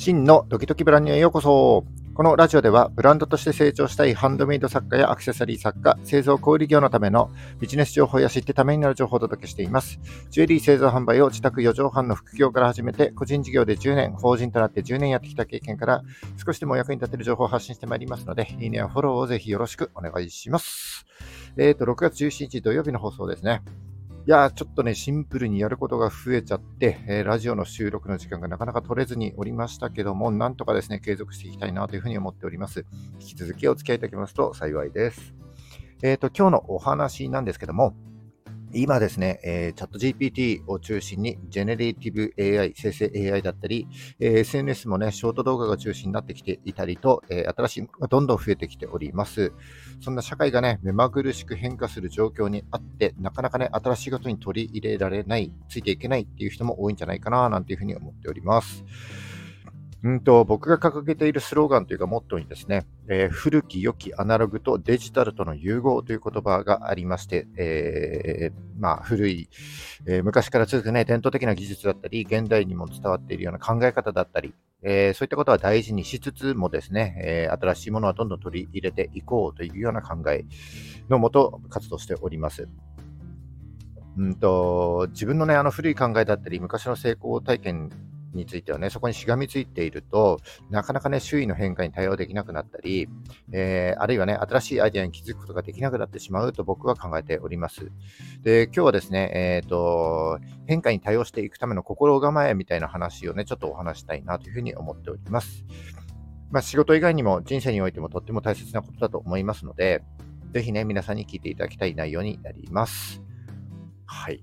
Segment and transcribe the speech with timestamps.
[0.00, 1.84] 真のドキドキブランニュへようこそ。
[2.14, 7.30] このラジオではブランドとして成長したいハンドメイド作家やアクセサリー作家、製造小売業のための
[7.60, 10.00] ビジネス情報や知ってためになる情報をお届けしています。
[10.30, 16.02] ジュエリー製造販売を自宅4畳半の副業から始めて、個人事業で10年、法人となって10年やってきた経験から
[16.42, 21.04] 少しでも役に立てる情報を発信してまいりますので、いいねやフォローをぜひよろしくお願いします。
[21.58, 23.60] えっ、ー、と、6月17日土曜日の放送ですね。
[24.26, 32.84] いやちょっとね、シンプルにやることが増えちゃって、えー、ラジオの収録の時間がなかなか取れずにおりましたけども、なんとかですね、継続していきたいなというふうに思っております。
[33.18, 35.34] 引き続きお付き合いいただけますと幸いです。
[36.02, 37.94] えっ、ー、と、今日のお話なんですけども、
[38.72, 43.88] 今ですね、えー、 ChatGPT を中心に、 generative AI、生成 AI だったり、
[44.20, 49.52] えー、SNS もね、ショート動画が中心になってきていたりと、えー、新しいものがどんどん増えてきております。
[50.00, 58.84] そんな社会がね、目まぐるしく変化する状況にあって、なかなかね、新しいことに取り入れられない、ついていけないっていう人も多いんじゃないかな、なんていうふうに思っております。
[60.02, 69.50] うんと僕が掲げているスローガンというかモットーにですね、えー、古き良きアナログとデジタルとの融合という言葉がありまして、えー、まあ、古い、
[70.06, 80.46] えー、昔から続くね、伝統的な技術だったり、現代にも伝わっているような考え方だったり、えそういったことは大事にしつつもですね、え新しいものはどんどん取り入れていこうというような考え
[81.10, 82.66] のもと活動しております。
[84.16, 87.90] うんと自分のね、あの古い考えだったり、昔の成功体験
[88.32, 93.08] についてはね、そこにしがみついていると、なかなかね、周囲の変化に対応できなくなったり、
[93.52, 97.90] えー、あるいはね、新しいアイデアに気づくことができなくなってしまうと僕は考えております。
[98.42, 105.64] で、今日はですね、えっ、ー、と、変化に対応していくための心構えみたいな話をね、ちょっとお話したいなというふうに思っております。
[106.50, 110.02] まあ、仕事以外にも人生においてもとっても大切なことだと思いますので、
[110.52, 113.22] ぜひね、皆さんに聞いていただきたい内容になります。
[114.04, 114.42] はい。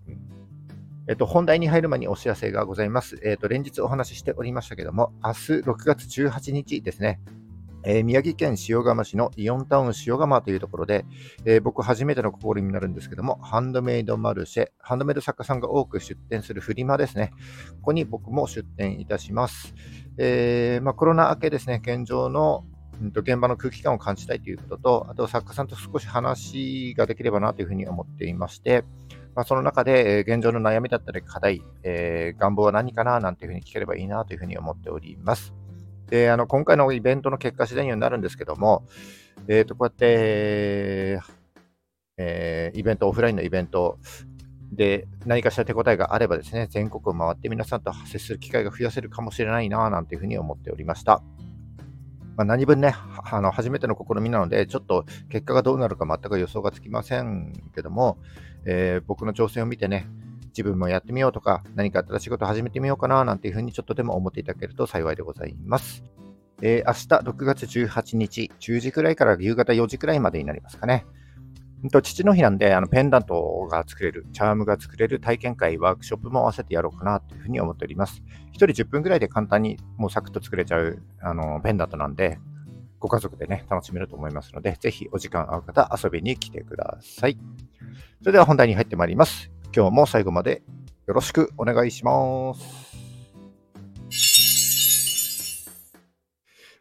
[1.10, 3.18] えっと、本題に入る前にお知らせがございます。
[3.24, 7.22] えっと、連日お話ししておりましたけども、明日6月18日ですね、
[7.86, 11.06] えー、宮城県塩釜市のイオンタウン塩釜というところで、
[11.46, 17.32] えー、僕初めての試みになるんですけども、ハンドメイドマルシェ、ハンドメイド作家さんが多く出店するフリマですね。
[17.78, 19.74] ここに僕も出店いたします。
[20.18, 22.66] えー、まあ、コロナ明けですね、現状の
[23.02, 28.84] 現場の空気感を感じたいということと、あと作家さんと少し話ができればなというふうに思っていまして、
[29.38, 35.54] まあ、その中で、え現状の悩みだったり課題、えー、願望は何かななんていうふうに聞ければいいなというふうに思っております。
[36.10, 38.88] で、あの、今回のイベントの結果次第にはなるんですけども、
[39.48, 41.22] えっ、ー、と、こうやって、
[42.18, 44.00] えー、イベント、オフラインのイベント
[44.72, 51.22] で何かしら手応えがあればですね、全国を回って皆さんと接する機会が増やせるかもしれないな、なんていうふうに思っておりました。
[52.38, 52.96] まあ、何分ね、
[53.32, 58.18] あの初めての試みなので、ちょっと結果がどうなるか全く予想がつきませんけども、
[58.68, 60.08] えー、僕の挑戦を見てね、
[60.50, 66.04] 自分もやってみようとか、何か新しいこと始めてみようかななんていうふうにちょっとでも思っていただけると幸いでございます。
[66.62, 71.06] えー、明日6月18日、10時くらいから夕方4時くらいまでになりますかね。
[72.02, 78.24] 父の日なんで、あのペンダントが作れる、チャームが作れる体験会、ワークショップも合わせてやろうかなというふうに思っております。
[78.52, 82.40] 1人10分くらいで簡単にもうサクッと作れちゃうあのペンダントなんで、
[83.00, 87.38] ご家族でね、楽しめると思いますので、ぜひお時間合う方、遊びに来てください。
[88.22, 89.52] それでは本題に入ってまいります。
[89.76, 90.64] 今日も最後まで
[91.06, 92.88] よろしくお願いします。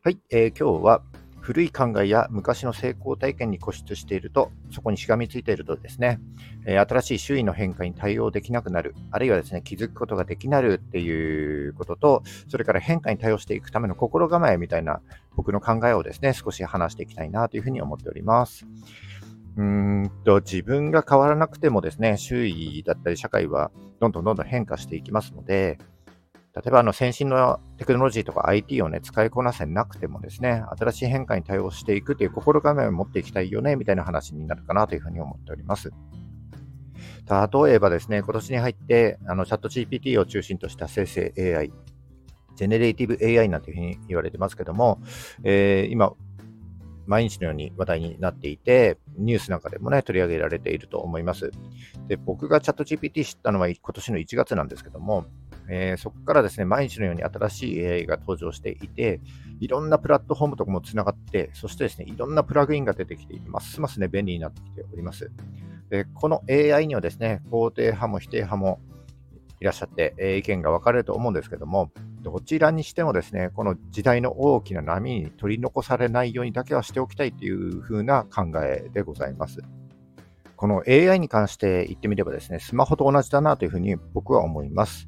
[0.03, 1.03] はい、えー、今日は
[1.47, 6.19] 古い考えや昔の成功体験に固執していると、そこにしがみついているとですね、
[6.67, 15.01] え、新しい周囲の変化に対応できなくなる、あるいはですね、気づくことができなるっていうことと、それから変化に対応していくための心構えみたいな
[15.37, 18.67] 僕の考えをですね、少し話していきたいなというふうに思っております。
[19.57, 23.71] うんと自分が変わらなくてもですね、周囲だったり社会は
[24.01, 25.79] どんどんどんどん変化していきますので、
[26.57, 35.93] 例えばあの先進のテクノロジーとか IT をね、使いこなせなくてもですね、新しい変化に対応していくという心構えを持っていきたいよね、みたいな話になるかなというふうに思っております。
[37.29, 41.71] 例えばですね、今年に入って、あの、 ChatGPT を中心とした生成 AI、
[42.55, 45.03] generative AI なんていうふうに言われてますけども、
[45.45, 46.15] えー、今、
[47.07, 51.51] 毎日のように話題になっていて、ニュースなんかでもね、取り上げられていると思います。
[52.09, 55.27] で、僕がチャット GPT 知ったのは今年の1月なんですけども、
[55.69, 59.21] えー、そこからですね、毎日のように新しい AI が登場していて、
[59.61, 65.31] いろんなプラットフォームとかもつながって、そしてですね、いろんなプラグインが出てきていて、ますますね、便利になってきております。
[65.89, 68.81] でこの AI にはですね、肯定派も否定派も
[69.61, 71.91] いらっしゃって、えー、意見が分かれると思うんですけども、
[72.23, 79.61] どちらにしてもですね、この時代の大きな波に取り残されないようにだけはしておきたいというふうな考えでございます。
[80.57, 85.07] この AI に関して言ってみればですね、スマホと同じだなというふうに僕は思います。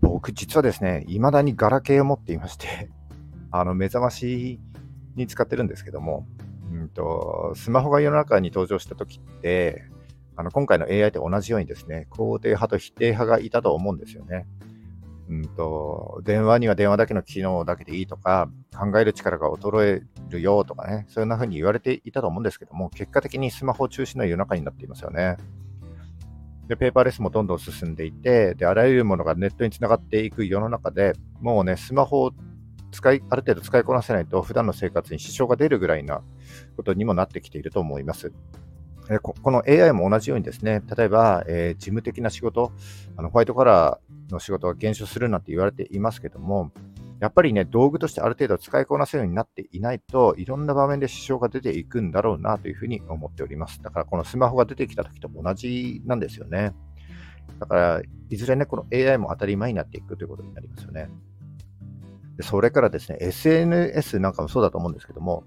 [0.00, 2.90] 僕、実はですね、未だにガラケーを持っていまして
[3.50, 4.60] あの、目覚まし
[5.14, 6.26] に使ってるんですけども、
[6.72, 9.84] うんと、スマホが世の中に登場した時って、
[10.36, 14.46] あの今回の AI と同じようにですね、肯定派と否定派がいたと思うんですよね。
[15.28, 25.36] うんと、電話には電話だけの機能だけでいいとか、考える力が衰えるよとかね、そんな風に言われていたと思うんですけども、結果的にスマホ中心の世の中になっていますよね。
[26.70, 32.32] で、ペーパーレスもどんどん進んでいて、で、あらゆるものがネットにつながっていく世の中で、もうね、スマホを
[32.92, 36.22] 使い、ある程度使いこなせないと、普段の生活に支障が出るぐらいな
[36.76, 38.32] ことにもなってきていると思います。
[39.20, 42.70] この AI も同じようにですね、例えば、えー、事務的な仕事、
[43.16, 46.70] あのホワイトカラーの仕事が減少するなんて言われていますけども、
[47.20, 53.82] やっぱりね、道具としてある程度使いこなせるようになっていないといろんな場面で支障が出ていくんだろうなというふうに思っております。
[53.82, 56.72] だからこのスマホが出てきた時と同じなんですよね。
[57.58, 61.10] だから、いずれね、この AI も当たり前になっていくということになりますよね。
[62.38, 65.44] でそれからですね、SNS なんかもそうだと思うんですけども、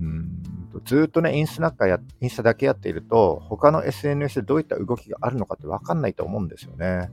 [0.00, 0.42] うん
[0.86, 7.10] ずっとね、インスタなんかや、インスタだけやっていると、他の SNS でどういった動きがあるのかってわかんないと思うんですよね。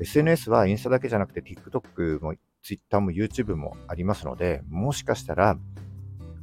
[0.00, 5.58] SNS はインスタだけじゃなくて TikTok も Twitter も YouTube もありますので、もしかしたら、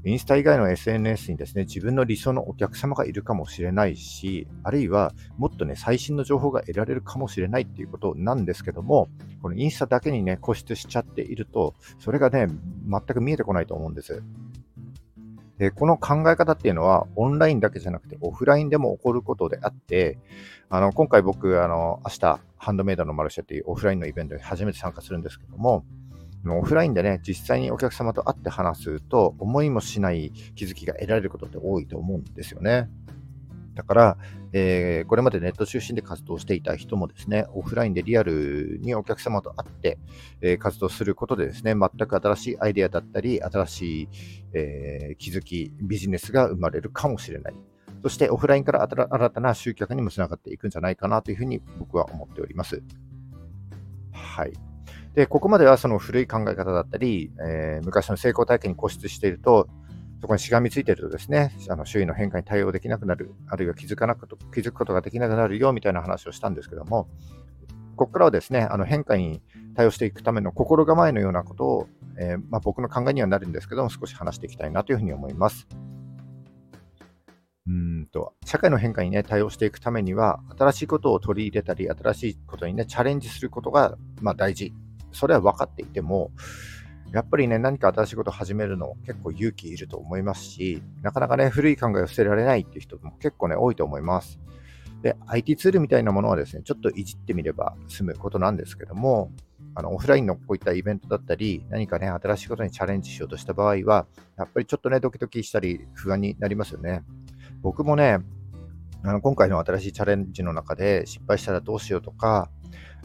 [0.05, 9.09] インスタ以外の SNS にですね、自分の理想のお客様がいるかもしれないし、あるいはもっとね、最新の情報が得られるかもしれないっていうことなんですけども、
[9.41, 12.47] このインスタだけにね、固執しちゃっていると、それがね、
[12.89, 14.23] 全く見えてこないと思うんです。
[15.57, 20.19] で、この考え方っていうのは、オンラインだけじゃなくて、オフラインでも起こることであって、
[20.69, 25.83] あの、今回僕、あの、明日、ハンドメイドのマルシェっていうオフラインのイベントに初めて参加するんですけども、
[26.45, 32.89] オフラインでね、実際にお客様と会って話すと、思いもしない気づきが得られることって多いと思うんですよね。
[33.77, 34.17] だから、
[34.53, 39.99] えー、これまでネット中心で活動していた人もですね、オフラインでリアルにお客様と会って、
[40.41, 44.09] えー、活動することでですね、全く新しいアイデアだったり、新しい、
[44.53, 47.53] えー、気づき、ビジネスが生まれるかもしれない。
[48.01, 52.81] そしてオフラインから新たな集客にもつながっていくんじゃないかなというふうに僕は思っております。
[54.11, 54.53] はい。
[55.13, 59.67] で、ここまではその古い考え方だったり、え、昔の成功体験に固執していると、
[60.21, 67.07] そこにしがみついてるとですね、あの周囲の変化に対応できなくなる、あるいは気づかなく気づくことができなくなるよみたいな話をしたんですけども、
[67.95, 69.41] ここからはですね、あの変化に
[69.75, 71.87] 対応していくための心構えのようなことを、
[72.19, 75.67] えー、まあ、僕の考えにはなるんですけども、少し話していきたいなというふうに思います。
[77.67, 84.73] うんと社会の変化に、ね、対応していくためには、新しいことを取り入れたり、新しいことに、ね、チャレンジすることが、まあ、大事
[85.11, 86.31] それは分かっていても、
[87.13, 94.39] やっぱりね、何か新しいことを始めるの結構勇気いると思いますし、なかなかね、古い考えを捨てられないっていう人も結構ね、多いと思います。
[95.01, 99.31] で、IT ツールみたいなものはですね、ちょっといじってみれば済むことなんですけども、
[99.75, 104.07] あのオフラインのこういったイベントだったり、何かね、新しいことにチャレンジしようとした場合は、
[104.37, 107.03] やっぱりちょっとね、ドキドキしたり不安になりますよね。
[107.61, 108.19] 僕もね、
[109.03, 112.49] あの今回の新しいチャレンジの中で失敗したらどうしようとか、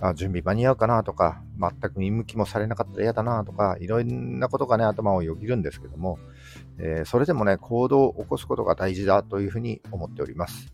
[0.00, 6.18] あ準備間に合うかなとか、全く見向きもされなかったら嫌だなとか、いろんなことがね、頭をよぎるんですけども、
[6.78, 10.72] えー、それでもね、行動を起こすことが大事だというふうに思っております。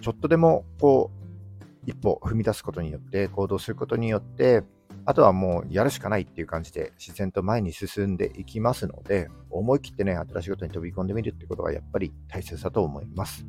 [0.00, 4.64] ちょっとでも、こう、一歩踏み出すことによって、行動することによって、
[5.04, 13.46] あとはもうやるしかないっていう感じで自然と前に進んでいきますので、思い切ってね、新しいことに飛び込んでみるってことがやっぱり大切だと思います。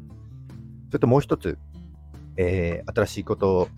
[0.87, 1.57] それともう一つ、
[2.37, 3.69] えー、新しいこと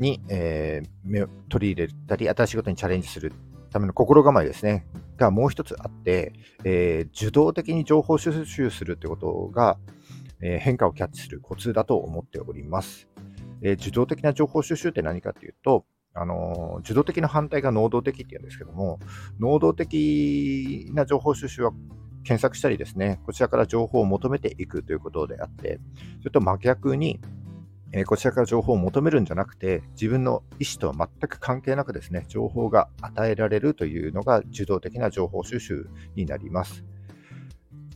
[0.00, 3.32] に、えー、取り入れたり、新しいことにチャレンジする
[3.70, 6.32] ための心構えですね、がもう一つあって、
[6.64, 9.78] えー、受動的に情報収集するということが、
[10.40, 13.08] えー、変化をキャッチするコツだと思っております。
[13.62, 18.98] えー、受動的な情報収集って何かというと、あの受動的な反対が能動的っていうんですけども、
[19.38, 21.72] 能動的な情報収集は
[22.24, 25.78] 検索したりですね、こちらから情報を求めていくということであって、
[26.18, 27.20] それと真逆に、
[27.92, 36.84] えこちらから情報を求めるんじゃなくて、自分の意思とは全く関係なくですね、情報が与えられるというのが受動的な情報収集になります。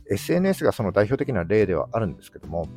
[0.09, 2.67] SNS がその代表的な例ではあるんですけども、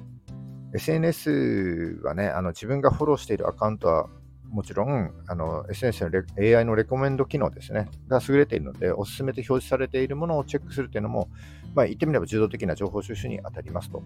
[0.75, 4.09] SNS はね、あの自分がフォローしているアカウントは
[4.51, 11.29] もちろん、あの SNS の AI のレコメンド機能ですね、が優れているので、おすすめで表示されているものをチェックするというのも、
[11.75, 14.03] まあ、言ってみれば受動的な情報収集に当たりますと。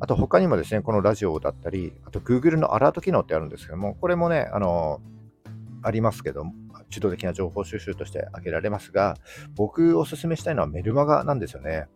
[0.00, 5.00] あと他にもですね、このラジオだったり、あと Google のアラート機能ってあるんですけども、これもね、あの、
[5.82, 6.44] ありますけど、
[6.90, 9.16] 受動的な情報収集として挙げられますが、
[9.56, 11.86] 僕おすすめしたいのはメルマガなんですよね。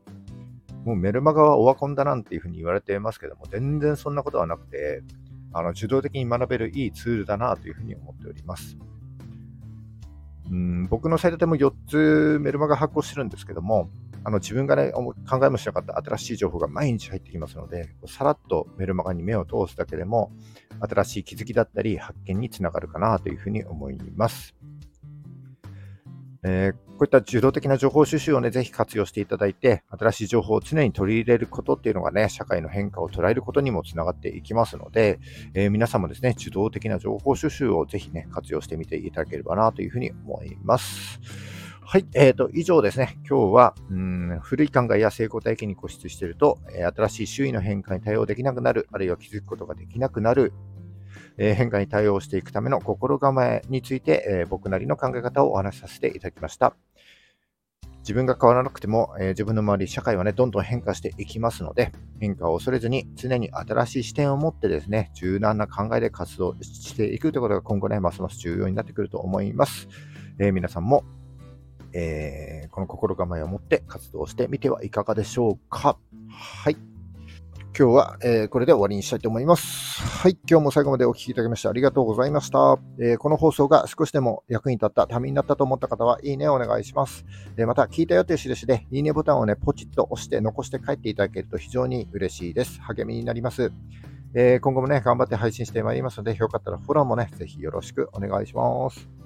[0.84, 5.02] もうメルマガはオワコンだなんていうふうに言われてますけども、全然そんなことはなくて、
[5.52, 8.76] あの受動的に学べるいいツールだなというふうに思っております。
[10.50, 13.90] うん僕のサイトでも4つメルマガ発行してるんですけども、
[14.24, 20.32] あの自分がね、考えもしなかった新しい情報が毎日入ってきますので、さらっとメルマガに目を通すだけでも、
[20.80, 24.54] 新しい気づきだったり発見につながるかなというふうに思います。
[26.44, 35.20] えー、こういった受動的な情報収集をね、ぜひ活用していただいて、新しい情報を常に取り入れることっていうのがね、社会の変化を捉えることにもつながっていきますので、
[35.54, 41.20] えー、皆さんもですね、受動的な情報収集をぜひね、活用してみていただければなというふうに思います。
[41.92, 42.06] はい。
[42.14, 43.18] えっ、ー、と、以上ですね。
[43.28, 50.54] 今日は、うん、古い考えや成功体験に固執していると、え、新しい周囲の変化に対応できなくなる、あるいは気づくことができなくなる、
[51.36, 56.74] え、変化に対応していくための心構えについて、え僕なりの考え方をお話しさせていただきました。
[57.98, 69.88] 自分が変わらなくても、え自分の周り、社会はね、どんどん変化していきますので、変化を恐れずに、常に新しい視点を持ってですね、柔軟な考えで活動していくということが今後ね、ますます重要になってくると思います。
[70.38, 71.04] え皆さんも
[71.94, 75.98] えー、この心構えを持って活動してみてはいかがでしょうか。
[76.30, 76.76] はい。
[77.74, 80.02] 今日は、えー、これで終わりにしたいと思います。
[80.02, 80.36] はい。
[80.46, 82.78] 今日も最後までお聴きいただきましてありがとうございました。
[83.00, 87.24] えー、この放送が少しでも役に立った、ためになったと思った方は、いいねをお願いします。
[87.56, 92.78] えー、また、聞いたよという印で、いいねボタンをね、ポチッと押して残して帰っていただけると非常に嬉しいです。
[92.82, 93.72] 励みになります。
[94.34, 99.21] え今後もね、頑張って配信してまいりますので、よかったらフォローもね、ぜひよろしくお願いします。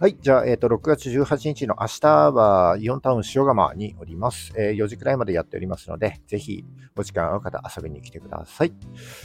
[0.00, 0.16] はい。
[0.18, 4.50] じゃあ、えっ、ー、と、6月18日の明日は、イオンタウン塩釜におります。
[4.56, 6.64] えー、4時くらいまでやっておりますので、ぜひ、
[6.96, 8.72] お時間ある方、遊びに来てください。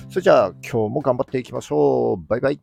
[0.09, 2.27] それじゃあ、今日も頑張っていきましょう。
[2.27, 2.59] バイバイ。